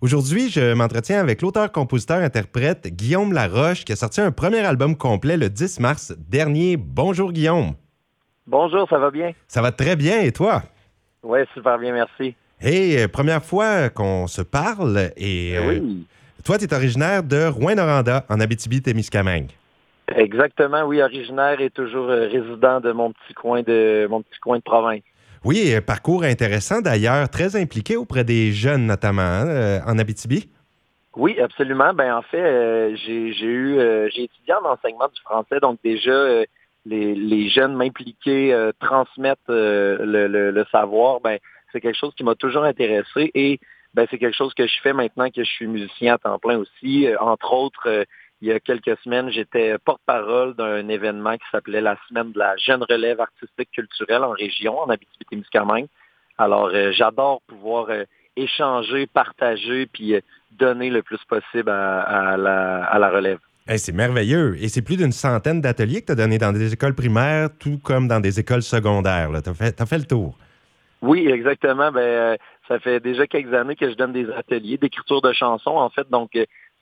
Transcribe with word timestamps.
Aujourd'hui, 0.00 0.50
je 0.50 0.74
m'entretiens 0.74 1.20
avec 1.20 1.40
l'auteur-compositeur-interprète 1.42 2.88
Guillaume 2.88 3.32
Laroche 3.32 3.84
qui 3.84 3.92
a 3.92 3.96
sorti 3.96 4.20
un 4.20 4.30
premier 4.30 4.58
album 4.58 4.94
complet 4.96 5.36
le 5.36 5.48
10 5.48 5.80
mars 5.80 6.14
dernier. 6.28 6.76
Bonjour 6.76 7.32
Guillaume. 7.32 7.72
Bonjour, 8.46 8.86
ça 8.88 8.98
va 8.98 9.10
bien? 9.10 9.32
Ça 9.48 9.62
va 9.62 9.72
très 9.72 9.96
bien 9.96 10.20
et 10.20 10.32
toi? 10.32 10.62
Oui, 11.22 11.40
super 11.54 11.78
bien, 11.78 11.92
merci. 11.94 12.34
Hey, 12.60 12.96
euh, 12.98 13.08
première 13.08 13.42
fois 13.42 13.88
qu'on 13.88 14.26
se 14.26 14.42
parle 14.42 15.10
et 15.16 15.56
euh, 15.56 15.68
Oui, 15.68 16.06
toi, 16.44 16.58
tu 16.58 16.64
es 16.64 16.74
originaire 16.74 17.22
de 17.22 17.46
Rouen-Noranda 17.46 18.24
en 18.28 18.38
Abitibi-Témiscamingue. 18.38 19.50
exactement, 20.14 20.84
oui, 20.84 21.02
originaire 21.02 21.60
et 21.60 21.70
toujours 21.70 22.08
euh, 22.08 22.28
résident 22.28 22.80
de 22.80 22.92
mon 22.92 23.12
petit 23.12 23.34
coin 23.34 23.62
de 23.62 24.06
mon 24.08 24.22
petit 24.22 24.38
coin 24.40 24.58
de 24.58 24.62
province. 24.62 25.00
Oui, 25.46 25.72
euh, 25.72 25.80
parcours 25.80 26.24
intéressant 26.24 26.80
d'ailleurs, 26.80 27.28
très 27.28 27.54
impliqué 27.54 27.96
auprès 27.96 28.24
des 28.24 28.50
jeunes 28.50 28.84
notamment 28.84 29.22
hein, 29.22 29.46
euh, 29.46 29.78
en 29.86 29.96
Abitibi. 29.96 30.50
Oui, 31.14 31.38
absolument. 31.40 31.94
Ben 31.94 32.16
en 32.16 32.22
fait, 32.22 32.42
euh, 32.42 32.96
j'ai 32.96 33.30
eu 33.46 33.76
j'ai 34.12 34.24
étudié 34.24 34.54
en 34.54 34.68
enseignement 34.68 35.06
du 35.06 35.20
français, 35.20 35.60
donc 35.62 35.78
déjà 35.84 36.42
les, 36.84 37.48
jeunes 37.48 37.76
m'impliquer, 37.76 38.70
transmettre 38.80 39.40
le, 39.48 40.26
le- 40.26 40.64
savoir, 40.72 41.20
ben 41.20 41.38
c'est 41.72 41.80
quelque 41.80 41.96
chose 41.96 42.12
qui 42.16 42.24
m'a 42.24 42.34
toujours 42.34 42.64
intéressé 42.64 43.30
et 43.34 43.60
ben 43.94 44.08
c'est 44.10 44.18
quelque 44.18 44.36
chose 44.36 44.52
que 44.52 44.66
je 44.66 44.80
fais 44.82 44.92
maintenant 44.92 45.30
que 45.30 45.44
je 45.44 45.48
suis 45.48 45.68
musicien 45.68 46.14
à 46.14 46.18
temps 46.18 46.40
plein 46.40 46.58
aussi. 46.58 47.06
Entre 47.20 47.52
autres, 47.52 48.04
il 48.42 48.48
y 48.48 48.52
a 48.52 48.60
quelques 48.60 48.98
semaines, 49.02 49.30
j'étais 49.30 49.78
porte-parole 49.78 50.54
d'un 50.54 50.88
événement 50.88 51.34
qui 51.36 51.44
s'appelait 51.50 51.80
la 51.80 51.96
semaine 52.08 52.32
de 52.32 52.38
la 52.38 52.56
jeune 52.56 52.82
relève 52.82 53.20
artistique 53.20 53.70
culturelle 53.72 54.24
en 54.24 54.30
région, 54.30 54.78
en 54.78 54.90
Abitibi-Témiscamingue. 54.90 55.86
Alors, 56.36 56.70
euh, 56.74 56.92
j'adore 56.92 57.40
pouvoir 57.46 57.86
euh, 57.88 58.04
échanger, 58.36 59.06
partager, 59.06 59.86
puis 59.86 60.14
euh, 60.14 60.20
donner 60.52 60.90
le 60.90 61.02
plus 61.02 61.22
possible 61.28 61.70
à, 61.70 62.00
à 62.00 62.36
la, 62.36 62.84
à 62.84 62.98
la 62.98 63.08
relève. 63.08 63.38
Hey, 63.66 63.78
c'est 63.78 63.92
merveilleux. 63.92 64.54
Et 64.62 64.68
c'est 64.68 64.82
plus 64.82 64.96
d'une 64.96 65.12
centaine 65.12 65.60
d'ateliers 65.60 66.02
que 66.02 66.06
tu 66.06 66.12
as 66.12 66.16
donnés 66.16 66.38
dans 66.38 66.52
des 66.52 66.72
écoles 66.72 66.94
primaires, 66.94 67.48
tout 67.58 67.78
comme 67.82 68.06
dans 68.06 68.20
des 68.20 68.38
écoles 68.38 68.62
secondaires. 68.62 69.30
Tu 69.42 69.50
as 69.50 69.54
fait, 69.54 69.72
t'as 69.72 69.86
fait 69.86 69.98
le 69.98 70.04
tour. 70.04 70.36
Oui, 71.02 71.26
exactement. 71.26 71.90
Ben, 71.90 72.36
ça 72.68 72.78
fait 72.78 73.00
déjà 73.00 73.26
quelques 73.26 73.52
années 73.54 73.76
que 73.76 73.90
je 73.90 73.96
donne 73.96 74.12
des 74.12 74.30
ateliers 74.30 74.76
d'écriture 74.76 75.20
de 75.20 75.32
chansons, 75.32 75.76
en 75.76 75.90
fait. 75.90 76.08
Donc, 76.10 76.30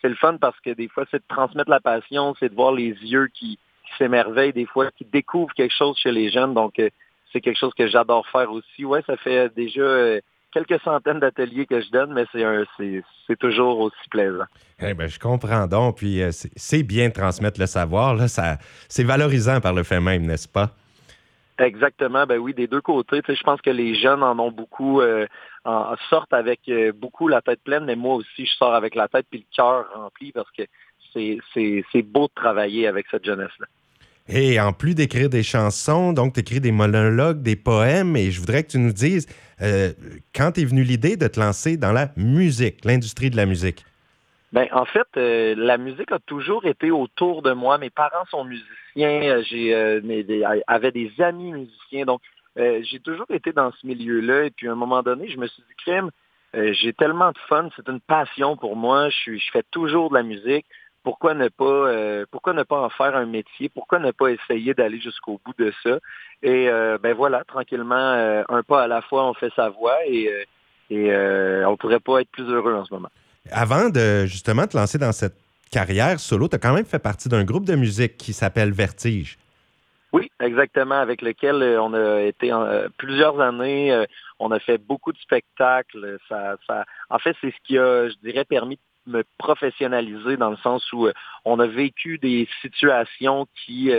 c'est 0.04 0.10
le 0.10 0.16
fun 0.16 0.36
parce 0.38 0.58
que 0.60 0.70
des 0.70 0.88
fois, 0.88 1.04
c'est 1.10 1.16
de 1.16 1.24
transmettre 1.28 1.70
la 1.70 1.80
passion, 1.80 2.34
c'est 2.38 2.50
de 2.50 2.54
voir 2.54 2.72
les 2.72 2.90
yeux 2.90 3.28
qui, 3.32 3.58
s'émerveillent, 3.96 4.52
des 4.52 4.66
fois, 4.66 4.90
qui 4.90 5.04
découvrent 5.04 5.54
quelque 5.54 5.74
chose 5.74 5.96
chez 5.96 6.12
les 6.12 6.30
jeunes. 6.30 6.52
Donc, 6.52 6.78
euh, 6.78 6.90
c'est 7.32 7.40
quelque 7.40 7.58
chose 7.58 7.72
que 7.78 7.86
j'adore 7.86 8.26
faire 8.28 8.50
aussi. 8.50 8.84
Ouais, 8.84 9.02
ça 9.06 9.16
fait 9.16 9.54
déjà 9.54 9.82
euh, 9.82 10.20
quelques 10.52 10.80
centaines 10.82 11.20
d'ateliers 11.20 11.64
que 11.64 11.80
je 11.80 11.90
donne, 11.90 12.12
mais 12.12 12.24
c'est 12.32 13.38
toujours 13.38 13.78
aussi 13.78 14.08
plaisant. 14.10 14.44
Eh 14.80 14.94
ben, 14.94 15.06
je 15.06 15.18
comprends 15.18 15.66
donc. 15.66 15.98
Puis 15.98 16.22
euh, 16.22 16.30
c'est, 16.32 16.82
bien 16.82 17.08
de 17.08 17.14
transmettre 17.14 17.60
le 17.60 17.66
savoir. 17.66 18.18
C'est 18.88 19.04
valorisant 19.04 19.60
par 19.60 19.72
le 19.72 19.84
fait 19.84 20.00
même, 20.00 20.26
n'est-ce 20.26 20.48
pas? 20.48 20.70
Exactement, 21.58 22.26
ben 22.26 22.38
oui, 22.38 22.52
des 22.52 22.66
deux 22.66 22.80
côtés. 22.80 23.20
Je 23.26 23.42
pense 23.42 23.60
que 23.60 23.70
les 23.70 23.94
jeunes 23.94 24.24
en 24.24 24.38
ont 24.40 24.50
beaucoup, 24.50 25.00
euh, 25.00 25.26
en, 25.64 25.94
sortent 26.10 26.32
avec 26.32 26.60
euh, 26.68 26.92
beaucoup 26.92 27.28
la 27.28 27.42
tête 27.42 27.60
pleine, 27.62 27.84
mais 27.84 27.94
moi 27.94 28.16
aussi, 28.16 28.44
je 28.44 28.52
sors 28.54 28.74
avec 28.74 28.96
la 28.96 29.06
tête 29.06 29.26
puis 29.30 29.46
le 29.48 29.56
cœur 29.56 29.86
rempli 29.94 30.32
parce 30.32 30.50
que 30.50 30.62
c'est 31.14 32.02
beau 32.02 32.26
de 32.26 32.32
travailler 32.34 32.88
avec 32.88 33.06
cette 33.08 33.24
jeunesse-là. 33.24 33.66
Et 34.26 34.58
en 34.58 34.72
plus 34.72 34.94
d'écrire 34.94 35.28
des 35.28 35.42
chansons, 35.42 36.12
donc 36.12 36.32
tu 36.32 36.40
écris 36.40 36.60
des 36.60 36.72
monologues, 36.72 37.42
des 37.42 37.56
poèmes, 37.56 38.16
et 38.16 38.30
je 38.30 38.40
voudrais 38.40 38.64
que 38.64 38.70
tu 38.70 38.78
nous 38.78 38.92
dises, 38.92 39.28
euh, 39.60 39.92
quand 40.34 40.58
est 40.58 40.64
venue 40.64 40.82
l'idée 40.82 41.16
de 41.16 41.28
te 41.28 41.38
lancer 41.38 41.76
dans 41.76 41.92
la 41.92 42.10
musique, 42.16 42.84
l'industrie 42.84 43.30
de 43.30 43.36
la 43.36 43.46
musique? 43.46 43.84
Ben, 44.54 44.68
en 44.70 44.84
fait, 44.84 45.08
euh, 45.16 45.56
la 45.58 45.78
musique 45.78 46.12
a 46.12 46.20
toujours 46.20 46.64
été 46.64 46.92
autour 46.92 47.42
de 47.42 47.50
moi. 47.50 47.76
Mes 47.76 47.90
parents 47.90 48.24
sont 48.30 48.44
musiciens, 48.44 49.20
euh, 49.24 49.42
j'ai 49.42 49.74
euh, 49.74 50.00
des- 50.00 51.12
amis 51.18 51.50
musiciens, 51.50 52.04
donc 52.04 52.20
j'ai 52.56 53.00
toujours 53.00 53.26
été 53.30 53.50
dans 53.52 53.72
ce 53.72 53.84
milieu-là. 53.84 54.44
Et 54.44 54.50
puis 54.52 54.68
à 54.68 54.72
un 54.72 54.76
moment 54.76 55.02
donné, 55.02 55.28
je 55.28 55.38
me 55.38 55.48
suis 55.48 55.60
dit, 55.60 55.74
crème, 55.84 56.10
euh, 56.54 56.72
j'ai 56.72 56.92
tellement 56.92 57.32
de 57.32 57.38
fun, 57.48 57.68
c'est 57.74 57.88
une 57.88 57.98
passion 57.98 58.56
pour 58.56 58.76
moi. 58.76 59.08
Je, 59.08 59.36
fais 59.52 59.64
toujours 59.72 60.10
de 60.10 60.14
la 60.14 60.22
musique. 60.22 60.66
Pourquoi 61.02 61.34
ne 61.34 61.48
pas, 61.48 62.24
pourquoi 62.30 62.52
ne 62.52 62.62
pas 62.62 62.80
en 62.80 62.90
faire 62.90 63.16
un 63.16 63.26
métier? 63.26 63.68
Pourquoi 63.68 63.98
ne 63.98 64.12
pas 64.12 64.30
essayer 64.30 64.72
d'aller 64.72 65.00
jusqu'au 65.00 65.40
bout 65.44 65.54
de 65.58 65.72
ça? 65.82 65.98
Et 66.44 66.70
ben 67.02 67.12
voilà, 67.12 67.42
tranquillement, 67.42 68.44
un 68.48 68.62
pas 68.62 68.84
à 68.84 68.86
la 68.86 69.02
fois, 69.02 69.28
on 69.28 69.34
fait 69.34 69.52
sa 69.56 69.68
voix 69.68 69.98
et, 70.06 70.30
et 70.90 71.12
on 71.66 71.76
pourrait 71.76 71.98
pas 71.98 72.20
être 72.20 72.30
plus 72.30 72.48
heureux 72.48 72.74
en 72.74 72.84
ce 72.84 72.94
moment. 72.94 73.10
Avant 73.50 73.90
de 73.90 74.26
justement 74.26 74.66
te 74.66 74.76
lancer 74.76 74.98
dans 74.98 75.12
cette 75.12 75.36
carrière 75.70 76.18
solo, 76.20 76.48
tu 76.48 76.56
as 76.56 76.58
quand 76.58 76.74
même 76.74 76.86
fait 76.86 76.98
partie 76.98 77.28
d'un 77.28 77.44
groupe 77.44 77.64
de 77.64 77.74
musique 77.74 78.16
qui 78.16 78.32
s'appelle 78.32 78.72
Vertige. 78.72 79.38
Oui, 80.12 80.30
exactement, 80.40 80.94
avec 81.00 81.22
lequel 81.22 81.56
euh, 81.62 81.82
on 81.82 81.92
a 81.92 82.20
été 82.22 82.52
en- 82.52 82.62
euh, 82.62 82.86
plusieurs 82.96 83.40
années. 83.40 83.92
euh, 83.92 84.04
on 84.38 84.50
a 84.52 84.60
fait 84.60 84.78
beaucoup 84.78 85.12
de 85.12 85.18
spectacles. 85.18 86.18
En 87.10 87.18
fait, 87.18 87.36
c'est 87.40 87.50
ce 87.50 87.56
qui 87.64 87.78
a, 87.78 88.08
je 88.08 88.14
dirais, 88.22 88.44
permis 88.44 88.78
de 89.06 89.12
me 89.18 89.24
professionnaliser 89.38 90.36
dans 90.36 90.50
le 90.50 90.56
sens 90.58 90.90
où 90.92 91.08
on 91.44 91.58
a 91.60 91.66
vécu 91.66 92.18
des 92.18 92.48
situations 92.62 93.46
qui, 93.64 93.90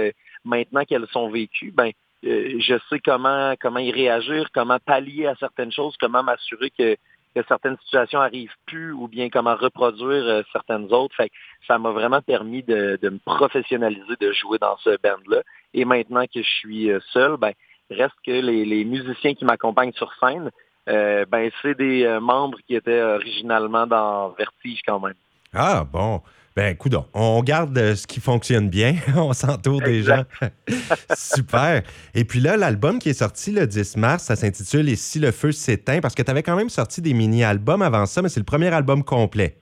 maintenant 0.43 0.83
qu'elles 0.83 1.07
sont 1.11 1.29
vécues, 1.29 1.71
ben, 1.71 1.91
je 2.23 2.77
sais 2.89 2.99
comment 2.99 3.53
comment 3.61 3.79
y 3.79 3.91
réagir, 3.91 4.49
comment 4.53 4.79
pallier 4.79 5.27
à 5.27 5.35
certaines 5.35 5.71
choses, 5.71 5.95
comment 5.99 6.23
m'assurer 6.23 6.71
que, 6.77 6.95
que 7.35 7.41
certaines 7.47 7.77
situations 7.83 8.21
arrivent 8.21 8.55
plus 8.65 8.93
ou 8.93 9.07
bien 9.07 9.29
comment 9.29 9.55
reproduire 9.55 10.23
euh, 10.23 10.41
certaines 10.53 10.91
autres. 10.93 11.15
Fait 11.15 11.29
que 11.29 11.35
ça 11.67 11.77
m'a 11.77 11.91
vraiment 11.91 12.21
permis 12.21 12.63
de, 12.63 12.97
de 13.01 13.09
me 13.09 13.19
professionnaliser, 13.19 14.15
de 14.19 14.31
jouer 14.31 14.57
dans 14.57 14.77
ce 14.77 14.97
band-là. 15.01 15.41
Et 15.73 15.85
maintenant 15.85 16.25
que 16.25 16.41
je 16.41 16.49
suis 16.49 16.89
euh, 16.89 16.99
seul, 17.11 17.37
ben, 17.37 17.51
reste 17.91 18.15
que 18.25 18.31
les, 18.31 18.65
les 18.65 18.85
musiciens 18.85 19.33
qui 19.33 19.45
m'accompagnent 19.45 19.93
sur 19.93 20.13
scène, 20.19 20.49
euh, 20.87 21.25
ben, 21.25 21.51
c'est 21.61 21.77
des 21.77 22.17
membres 22.21 22.57
qui 22.65 22.75
étaient 22.75 23.01
originalement 23.01 23.85
dans 23.85 24.29
Vertige 24.29 24.81
quand 24.85 24.99
même. 24.99 25.15
Ah 25.53 25.85
bon. 25.85 26.21
Ben, 26.55 26.71
écoute, 26.71 26.93
on 27.13 27.43
garde 27.43 27.77
euh, 27.77 27.95
ce 27.95 28.07
qui 28.07 28.21
fonctionne 28.21 28.69
bien. 28.69 28.95
on 29.17 29.33
s'entoure 29.33 29.81
des 29.81 30.03
gens. 30.03 30.23
Super. 31.13 31.81
Et 32.13 32.23
puis 32.23 32.39
là, 32.39 32.55
l'album 32.55 32.97
qui 32.97 33.09
est 33.09 33.13
sorti 33.13 33.51
le 33.51 33.67
10 33.67 33.97
mars, 33.97 34.23
ça 34.23 34.37
s'intitule 34.37 34.87
Et 34.87 34.95
si 34.95 35.19
le 35.19 35.31
feu 35.31 35.51
s'éteint, 35.51 35.99
parce 35.99 36.15
que 36.15 36.23
tu 36.23 36.31
avais 36.31 36.43
quand 36.43 36.55
même 36.55 36.69
sorti 36.69 37.01
des 37.01 37.13
mini-albums 37.13 37.81
avant 37.81 38.05
ça, 38.05 38.21
mais 38.21 38.29
c'est 38.29 38.39
le 38.39 38.45
premier 38.45 38.73
album 38.73 39.03
complet. 39.03 39.57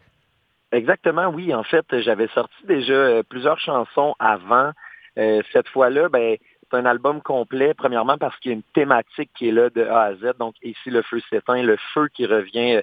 Exactement, 0.72 1.30
oui. 1.30 1.52
En 1.52 1.64
fait, 1.64 1.84
j'avais 2.02 2.28
sorti 2.28 2.64
déjà 2.68 2.94
euh, 2.94 3.24
plusieurs 3.28 3.60
chansons 3.60 4.14
avant. 4.20 4.70
Euh, 5.18 5.42
cette 5.52 5.70
fois-là, 5.70 6.10
ben, 6.10 6.38
c'est 6.62 6.78
un 6.78 6.86
album 6.86 7.24
complet, 7.24 7.74
premièrement 7.74 8.20
parce 8.20 8.38
qu'il 8.38 8.52
y 8.52 8.54
a 8.54 8.58
une 8.58 8.64
thématique 8.76 9.32
qui 9.36 9.48
est 9.48 9.52
là 9.52 9.72
de 9.72 9.84
A 9.84 10.02
à 10.02 10.14
Z. 10.14 10.34
Donc, 10.38 10.54
ici, 10.62 10.92
le 10.92 11.02
feu 11.02 11.20
s'éteint, 11.32 11.64
le 11.64 11.78
feu 11.96 12.08
qui 12.14 12.28
revient 12.28 12.82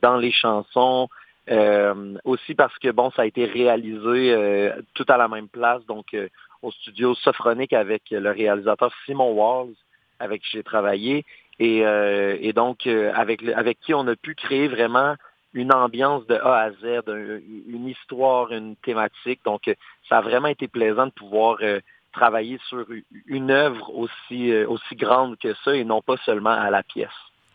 dans 0.00 0.16
les 0.16 0.32
chansons. 0.32 1.08
Euh, 1.50 2.14
aussi 2.24 2.54
parce 2.54 2.76
que, 2.78 2.90
bon, 2.90 3.10
ça 3.10 3.22
a 3.22 3.26
été 3.26 3.44
réalisé 3.46 4.32
euh, 4.32 4.70
tout 4.94 5.04
à 5.08 5.16
la 5.16 5.26
même 5.26 5.48
place, 5.48 5.84
donc 5.86 6.14
euh, 6.14 6.28
au 6.62 6.70
studio 6.70 7.14
Sophronique 7.16 7.72
avec 7.72 8.02
le 8.10 8.30
réalisateur 8.30 8.92
Simon 9.04 9.32
Walls, 9.32 9.74
avec 10.20 10.42
qui 10.42 10.50
j'ai 10.52 10.62
travaillé. 10.62 11.24
Et, 11.58 12.52
donc, 12.54 12.86
avec, 12.86 13.42
avec 13.54 13.78
qui 13.80 13.94
on 13.94 14.06
a 14.08 14.16
pu 14.16 14.34
créer 14.34 14.66
vraiment 14.66 15.14
une 15.54 15.72
ambiance 15.72 16.26
de 16.26 16.34
A 16.34 16.62
à 16.62 16.70
Z, 16.70 17.08
un- 17.08 17.38
une 17.68 17.88
histoire, 17.88 18.52
une 18.52 18.74
thématique. 18.76 19.40
Donc, 19.44 19.72
ça 20.08 20.18
a 20.18 20.20
vraiment 20.22 20.48
été 20.48 20.66
plaisant 20.66 21.06
de 21.06 21.12
pouvoir 21.12 21.58
travailler 22.12 22.58
sur 22.68 22.84
une 23.26 23.50
œuvre 23.52 23.92
aussi 23.94 24.96
grande 24.96 25.38
que 25.38 25.54
ça 25.64 25.74
et 25.74 25.84
non 25.84 26.02
pas 26.02 26.16
seulement 26.24 26.50
à 26.50 26.70
la 26.70 26.82
pièce. 26.82 27.08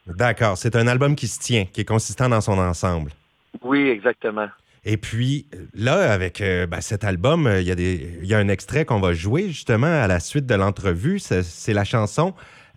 D'accord. 0.05 0.57
C'est 0.57 0.75
un 0.77 0.87
album 0.87 1.15
qui 1.15 1.27
se 1.27 1.39
tient, 1.39 1.65
qui 1.65 1.81
est 1.81 1.85
consistant 1.85 2.29
dans 2.29 2.41
son 2.41 2.57
ensemble. 2.59 3.11
Oui, 3.61 3.89
exactement. 3.89 4.47
Et 4.83 4.97
puis, 4.97 5.47
là, 5.73 6.11
avec 6.11 6.39
euh, 6.39 6.65
ben, 6.65 6.79
cet 6.81 7.03
album, 7.03 7.45
euh, 7.45 7.61
il 7.61 7.67
y, 7.67 7.71
a 7.71 8.25
y 8.25 8.33
un 8.33 8.47
extrait 8.47 8.85
qu'on 8.85 8.99
va 8.99 9.13
jouer 9.13 9.47
justement 9.49 9.87
à 9.87 10.07
la 10.07 10.19
suite 10.19 10.45
de 10.45 10.55
l'entrevue. 10.55 11.19
C'est 11.19 11.73
la 11.73 11.83
chanson 11.83 12.33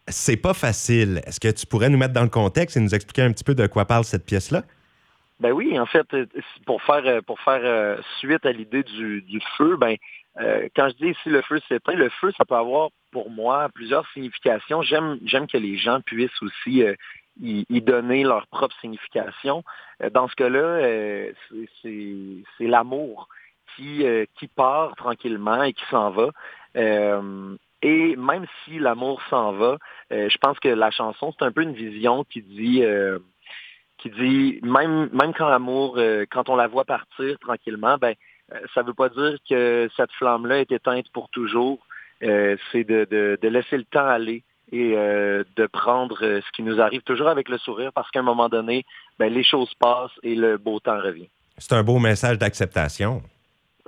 C'est 0.08 0.36
pas 0.36 0.54
facile. 0.54 1.20
Est-ce 1.26 1.38
que 1.38 1.48
tu 1.48 1.66
pourrais 1.66 1.88
nous 1.88 1.98
mettre 1.98 2.14
dans 2.14 2.22
le 2.22 2.28
contexte 2.28 2.76
et 2.76 2.80
nous 2.80 2.94
expliquer 2.94 3.22
un 3.22 3.32
petit 3.32 3.44
peu 3.44 3.54
de 3.54 3.66
quoi 3.66 3.84
parle 3.84 4.04
cette 4.04 4.26
pièce-là? 4.26 4.64
Ben 5.40 5.52
oui, 5.52 5.78
en 5.78 5.86
fait, 5.86 6.06
euh, 6.12 6.26
pour 6.66 6.82
faire 6.82 7.06
euh, 7.06 7.22
pour 7.22 7.40
faire 7.40 7.62
euh, 7.64 7.96
suite 8.18 8.44
à 8.44 8.52
l'idée 8.52 8.82
du, 8.82 9.22
du 9.22 9.40
feu, 9.56 9.76
ben 9.78 9.96
euh, 10.38 10.68
quand 10.76 10.88
je 10.90 11.04
dis 11.04 11.10
ici 11.10 11.28
le 11.28 11.42
feu 11.42 11.60
s'éteint, 11.66 11.94
le 11.94 12.08
feu, 12.20 12.30
ça 12.36 12.44
peut 12.44 12.54
avoir 12.54 12.90
pour 13.10 13.30
moi 13.30 13.68
plusieurs 13.74 14.06
significations. 14.12 14.82
J'aime 14.82 15.18
j'aime 15.24 15.46
que 15.46 15.56
les 15.56 15.78
gens 15.78 16.00
puissent 16.02 16.42
aussi 16.42 16.82
euh, 16.82 16.94
y, 17.40 17.80
donner 17.80 18.22
leur 18.22 18.46
propre 18.48 18.74
signification. 18.80 19.64
Euh, 20.02 20.10
dans 20.10 20.28
ce 20.28 20.36
cas-là, 20.36 20.58
euh, 20.58 21.32
c'est- 21.82 22.66
l'amour 22.66 23.28
qui 23.76 24.04
euh, 24.04 24.24
qui 24.38 24.48
part 24.48 24.94
tranquillement 24.96 25.62
et 25.62 25.72
qui 25.72 25.84
s'en 25.90 26.10
va. 26.10 26.30
Euh, 26.76 27.56
et 27.82 28.16
même 28.16 28.46
si 28.64 28.78
l'amour 28.78 29.22
s'en 29.30 29.52
va, 29.52 29.78
euh, 30.12 30.28
je 30.28 30.38
pense 30.38 30.58
que 30.60 30.68
la 30.68 30.90
chanson, 30.90 31.32
c'est 31.38 31.44
un 31.44 31.52
peu 31.52 31.62
une 31.62 31.72
vision 31.72 32.24
qui 32.24 32.42
dit 32.42 32.82
euh, 32.84 33.18
qui 33.98 34.10
dit 34.10 34.60
même 34.62 35.08
même 35.12 35.32
quand 35.34 35.48
l'amour, 35.48 35.94
euh, 35.98 36.26
quand 36.30 36.48
on 36.48 36.56
la 36.56 36.66
voit 36.68 36.84
partir 36.84 37.38
tranquillement, 37.38 37.96
ben 37.98 38.14
ça 38.74 38.82
veut 38.82 38.94
pas 38.94 39.08
dire 39.08 39.38
que 39.48 39.88
cette 39.96 40.10
flamme-là 40.12 40.58
est 40.60 40.72
éteinte 40.72 41.08
pour 41.12 41.28
toujours. 41.30 41.78
c'est 42.20 42.84
de, 42.84 43.06
de, 43.10 43.38
de, 43.40 43.48
laisser 43.48 43.78
le 43.78 43.84
temps 43.84 44.06
aller 44.06 44.42
et 44.72 44.94
de 44.94 45.66
prendre 45.66 46.18
ce 46.20 46.52
qui 46.54 46.62
nous 46.62 46.80
arrive 46.80 47.02
toujours 47.02 47.28
avec 47.28 47.48
le 47.48 47.58
sourire 47.58 47.92
parce 47.92 48.10
qu'à 48.10 48.20
un 48.20 48.24
moment 48.24 48.48
donné, 48.48 48.84
ben, 49.18 49.32
les 49.32 49.44
choses 49.44 49.72
passent 49.78 50.10
et 50.22 50.34
le 50.34 50.58
beau 50.58 50.80
temps 50.80 51.00
revient. 51.00 51.28
C'est 51.58 51.74
un 51.74 51.82
beau 51.82 51.98
message 51.98 52.38
d'acceptation. 52.38 53.22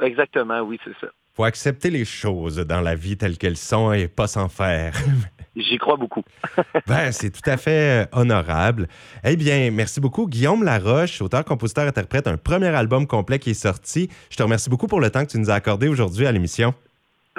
Exactement, 0.01 0.61
oui, 0.61 0.79
c'est 0.85 0.95
ça. 1.01 1.13
faut 1.35 1.45
accepter 1.45 1.91
les 1.91 2.05
choses 2.05 2.57
dans 2.59 2.81
la 2.81 2.95
vie 2.95 3.17
telles 3.17 3.39
qu'elles 3.39 3.57
sont 3.57 3.93
et 3.93 4.09
pas 4.09 4.27
s'en 4.27 4.49
faire. 4.49 4.95
J'y 5.57 5.77
crois 5.77 5.97
beaucoup. 5.97 6.23
ben, 6.87 7.13
c'est 7.13 7.31
tout 7.31 7.49
à 7.49 7.57
fait 7.57 8.05
euh, 8.05 8.07
honorable. 8.13 8.89
Eh 9.23 9.37
bien, 9.37 9.71
merci 9.71 10.01
beaucoup. 10.01 10.27
Guillaume 10.27 10.65
Laroche, 10.65 11.21
auteur, 11.21 11.45
compositeur, 11.45 11.87
interprète, 11.87 12.27
un 12.27 12.39
premier 12.39 12.69
album 12.69 13.07
complet 13.07 13.39
qui 13.39 13.51
est 13.51 13.55
sorti. 13.55 14.09
Je 14.31 14.37
te 14.37 14.43
remercie 14.43 14.71
beaucoup 14.71 14.87
pour 14.87 15.01
le 15.01 15.11
temps 15.11 15.25
que 15.25 15.31
tu 15.31 15.39
nous 15.39 15.51
as 15.51 15.55
accordé 15.55 15.89
aujourd'hui 15.89 16.27
à 16.27 16.33
l'émission. 16.33 16.75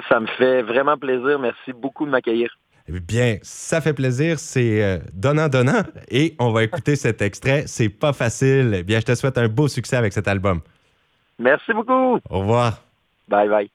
Ça 0.08 0.20
me 0.20 0.26
fait 0.26 0.62
vraiment 0.62 0.96
plaisir. 0.96 1.38
Merci 1.38 1.72
beaucoup 1.72 2.06
de 2.06 2.10
m'accueillir. 2.10 2.56
Eh 2.88 3.00
bien, 3.00 3.38
ça 3.42 3.80
fait 3.80 3.94
plaisir. 3.94 4.38
C'est 4.38 4.82
euh, 4.82 4.98
donnant-donnant. 5.12 5.82
Et 6.10 6.34
on 6.38 6.52
va 6.52 6.64
écouter 6.64 6.96
cet 6.96 7.22
extrait. 7.22 7.64
C'est 7.66 7.88
pas 7.88 8.12
facile. 8.12 8.74
Eh 8.78 8.82
bien, 8.82 9.00
je 9.00 9.06
te 9.06 9.14
souhaite 9.14 9.38
un 9.38 9.48
beau 9.48 9.68
succès 9.68 9.96
avec 9.96 10.12
cet 10.12 10.28
album. 10.28 10.60
Merci 11.38 11.72
beaucoup. 11.72 12.18
Au 12.30 12.40
revoir. 12.40 12.82
Bye 13.28 13.48
bye. 13.48 13.70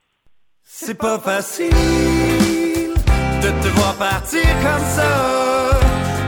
C'est 0.62 0.94
pas 0.94 1.18
facile 1.18 1.70
de 1.70 3.62
te 3.62 3.68
voir 3.74 3.96
partir 3.96 4.42
comme 4.62 4.84
ça. 4.84 5.70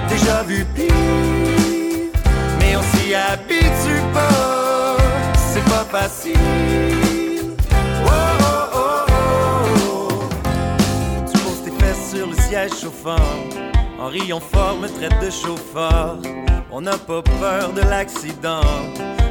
Déjà 0.08 0.42
vu 0.42 0.64
pire, 0.74 0.92
mais 2.58 2.76
on 2.76 2.82
s'y 2.82 3.14
habitue 3.14 4.02
pas. 4.12 4.96
C'est 5.36 5.64
pas 5.64 5.84
facile. 5.84 7.01
En 13.06 14.06
riant 14.08 14.40
fort, 14.40 14.78
me 14.80 14.88
traite 14.88 15.18
de 15.20 15.30
chauffeur. 15.30 16.18
On 16.70 16.80
n'a 16.80 16.96
pas 16.96 17.22
peur 17.22 17.72
de 17.72 17.80
l'accident. 17.80 18.62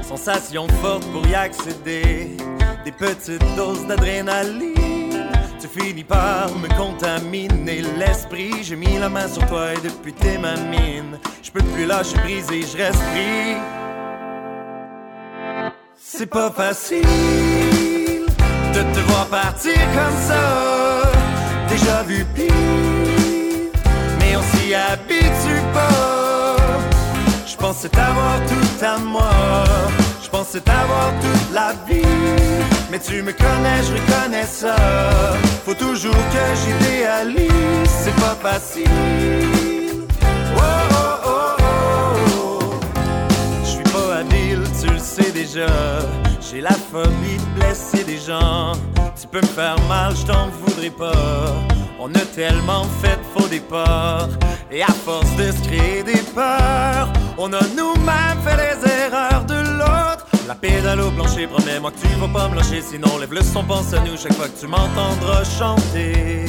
Sensation 0.01 0.67
forte 0.81 1.05
pour 1.11 1.25
y 1.27 1.35
accéder. 1.35 2.37
Des 2.83 2.91
petites 2.91 3.55
doses 3.55 3.85
d'adrénaline. 3.87 5.29
Tu 5.59 5.67
finis 5.67 6.03
par 6.03 6.49
me 6.57 6.67
contaminer 6.75 7.81
l'esprit. 7.97 8.63
J'ai 8.63 8.75
mis 8.75 8.97
la 8.97 9.09
main 9.09 9.27
sur 9.27 9.45
toi 9.47 9.73
et 9.73 9.77
depuis 9.77 10.13
t'es 10.13 10.37
ma 10.37 10.55
mine. 10.55 11.19
Je 11.41 11.51
peux 11.51 11.63
plus 11.63 11.85
lâcher 11.85 12.17
briser, 12.17 12.61
je 12.63 12.77
reste 12.77 13.01
pris. 13.11 13.55
C'est 15.97 16.25
pas 16.25 16.51
facile 16.51 17.05
de 18.73 18.81
te 18.93 18.99
voir 19.07 19.27
partir 19.27 19.75
comme 19.93 20.17
ça. 20.27 21.11
Déjà 21.69 22.03
vu 22.03 22.25
pire, 22.35 22.53
on 24.35 24.41
s'y 24.41 24.73
habitue 24.73 25.61
pas. 25.73 26.57
Je 27.45 27.55
pensais 27.55 27.89
t'avoir 27.89 28.39
tout 28.47 28.85
à 28.85 28.97
moi. 28.97 29.29
Je 30.23 30.29
pensais 30.29 30.61
t'avoir 30.61 31.11
toute 31.21 31.53
la 31.53 31.73
vie. 31.87 32.05
Mais 32.91 32.99
tu 32.99 33.21
me 33.21 33.31
connais, 33.31 33.81
je 33.87 33.93
reconnais 33.93 34.45
ça. 34.45 34.75
Faut 35.65 35.73
toujours 35.73 36.23
que 36.33 36.45
j'idéalise. 36.61 37.89
C'est 38.03 38.15
pas 38.15 38.35
facile. 38.41 38.87
Oh, 40.55 40.61
oh, 40.91 41.17
oh, 41.25 41.63
oh. 42.35 42.59
Je 43.63 43.69
suis 43.69 43.83
pas 43.83 44.17
habile, 44.19 44.63
tu 44.81 44.89
le 44.89 44.99
sais 44.99 45.31
déjà. 45.31 45.67
J'ai 46.41 46.61
la 46.61 46.73
phobie 46.73 47.37
de 47.37 47.59
blesser 47.59 48.03
des 48.03 48.17
gens. 48.17 48.73
Tu 49.19 49.27
peux 49.27 49.41
me 49.41 49.47
faire 49.47 49.79
mal, 49.87 50.13
je 50.15 50.25
t'en 50.25 50.49
voudrais 50.65 50.89
pas. 50.89 51.13
On 52.03 52.09
a 52.15 52.25
tellement 52.33 52.85
fait 52.99 53.19
faux 53.31 53.47
départs. 53.47 54.29
Et 54.71 54.81
à 54.81 54.87
force 54.87 55.35
de 55.35 55.51
se 55.51 55.61
créer 55.67 56.01
des 56.01 56.23
peurs, 56.33 57.13
on 57.37 57.53
a 57.53 57.61
nous-mêmes 57.77 58.41
fait 58.43 58.57
les 58.57 58.91
erreurs 59.05 59.45
de 59.45 59.53
l'autre. 59.77 60.25
La 60.47 60.55
pédale 60.55 61.01
au 61.01 61.11
plancher, 61.11 61.45
promets-moi 61.45 61.91
que 61.91 61.99
tu 61.99 62.07
vas 62.19 62.27
pas 62.27 62.49
me 62.49 62.55
lâcher. 62.55 62.81
Sinon, 62.81 63.19
lève 63.19 63.31
le 63.31 63.43
son, 63.43 63.63
pense 63.63 63.93
à 63.93 63.99
nous 63.99 64.17
chaque 64.17 64.33
fois 64.33 64.47
que 64.47 64.59
tu 64.59 64.65
m'entendras 64.65 65.43
chanter. 65.43 66.45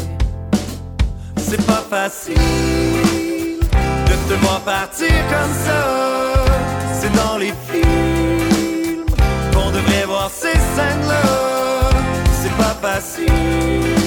C'est 1.36 1.66
pas 1.66 1.84
facile 1.90 3.60
de 3.60 4.34
te 4.34 4.34
voir 4.42 4.60
partir 4.60 5.12
comme 5.28 5.54
ça. 5.66 6.44
C'est 6.98 7.12
dans 7.12 7.36
les 7.36 7.52
films 7.70 9.04
qu'on 9.52 9.70
devrait 9.70 10.06
voir 10.06 10.30
ces 10.30 10.52
scènes-là. 10.52 11.90
C'est 12.40 12.56
pas 12.56 12.74
facile. 12.80 14.01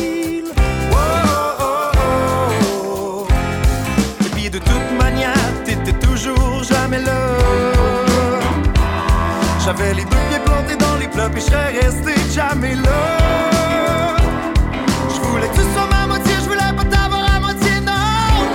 J'avais 9.65 9.95
les 9.95 10.03
deux 10.03 10.17
pieds 10.29 10.39
plantés 10.45 10.75
dans 10.75 10.95
les 10.97 11.07
puis 11.07 11.41
je 11.41 11.45
serais 11.47 11.71
resté 11.71 12.13
jamais 12.31 12.75
là. 12.75 14.15
Je 15.09 15.19
voulais 15.21 15.47
que 15.47 15.55
tu 15.55 15.61
sois 15.73 15.87
ma 15.89 16.05
moitié, 16.05 16.35
je 16.35 16.45
voulais 16.45 16.71
pas 16.77 16.83
t'avoir 16.83 17.35
à 17.35 17.39
moitié, 17.39 17.79
non, 17.79 17.93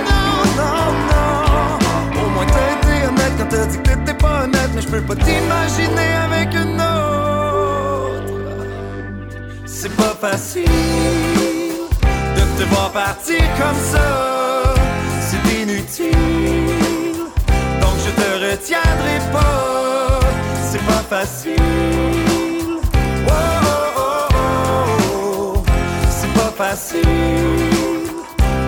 non, 0.07 0.45
non, 0.55 0.93
non. 1.11 2.25
Au 2.25 2.29
moins 2.29 2.45
t'as 2.45 2.71
été 2.77 3.07
honnête 3.07 3.33
quand 3.37 3.49
t'as 3.49 3.65
dit 3.65 3.77
que 3.79 3.89
t'étais 3.89 4.13
pas 4.13 4.43
honnête, 4.45 4.69
mais 4.73 4.81
je 4.81 4.87
peux 4.87 5.01
pas 5.01 5.15
t'imaginer 5.15 6.13
avec 6.13 6.53
une 6.53 6.79
autre. 6.79 8.33
C'est 9.65 9.93
pas 9.97 10.15
facile 10.17 10.63
de 12.37 12.41
te 12.57 12.63
voir 12.69 12.89
partir 12.91 13.41
comme 13.59 13.75
ça. 13.91 14.30
Facile. 21.11 21.57
Oh, 23.27 23.33
oh, 23.67 24.01
oh, 24.03 24.37
oh. 25.13 25.63
C'est 26.09 26.33
pas 26.39 26.53
facile. 26.55 26.99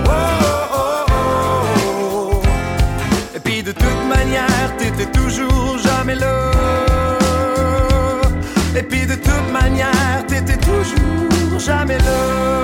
Oh, 0.05 0.09
oh, 0.09 1.05
oh, 1.09 1.21
oh. 1.85 2.41
Et 3.33 3.39
puis 3.39 3.63
de 3.63 3.71
toute 3.71 4.03
manière, 4.09 4.75
t'étais 4.77 5.09
toujours 5.19 5.77
jamais 5.77 6.15
là. 6.15 6.51
Et 8.75 8.83
puis 8.83 9.05
de 9.05 9.15
toute 9.15 9.49
manière, 9.53 10.25
t'étais 10.27 10.57
toujours 10.57 11.59
jamais 11.59 11.99
là. 11.99 12.62